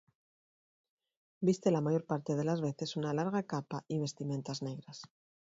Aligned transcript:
Viste 1.43 1.69
la 1.69 1.79
mayor 1.79 2.05
parte 2.05 2.35
de 2.35 2.43
las 2.43 2.59
veces 2.59 2.95
una 2.97 3.13
larga 3.13 3.43
capa 3.43 3.85
y 3.87 3.99
vestimentas 3.99 4.63
negras. 4.63 5.03